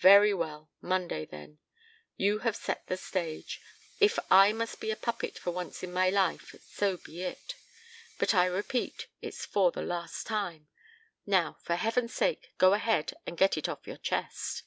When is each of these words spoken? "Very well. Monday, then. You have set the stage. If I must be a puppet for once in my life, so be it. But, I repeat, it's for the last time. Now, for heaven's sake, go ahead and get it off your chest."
"Very 0.00 0.34
well. 0.34 0.72
Monday, 0.80 1.24
then. 1.24 1.60
You 2.16 2.40
have 2.40 2.56
set 2.56 2.84
the 2.88 2.96
stage. 2.96 3.60
If 4.00 4.18
I 4.28 4.52
must 4.52 4.80
be 4.80 4.90
a 4.90 4.96
puppet 4.96 5.38
for 5.38 5.52
once 5.52 5.84
in 5.84 5.92
my 5.92 6.10
life, 6.10 6.56
so 6.66 6.96
be 6.96 7.22
it. 7.22 7.54
But, 8.18 8.34
I 8.34 8.46
repeat, 8.46 9.06
it's 9.20 9.46
for 9.46 9.70
the 9.70 9.80
last 9.82 10.26
time. 10.26 10.66
Now, 11.26 11.58
for 11.62 11.76
heaven's 11.76 12.12
sake, 12.12 12.52
go 12.58 12.74
ahead 12.74 13.14
and 13.24 13.38
get 13.38 13.56
it 13.56 13.68
off 13.68 13.86
your 13.86 13.98
chest." 13.98 14.64